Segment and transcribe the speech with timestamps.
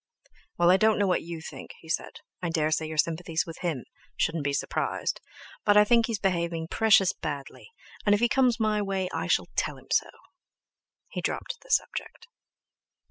[0.57, 3.59] "Well, I don't know what you think," he said; "I dare say your sympathy's with
[3.59, 5.21] him—shouldn't be surprised;
[5.63, 7.69] but I think he's behaving precious badly,
[8.03, 10.09] and if he comes my way I shall tell him so."
[11.09, 12.25] He dropped the subject.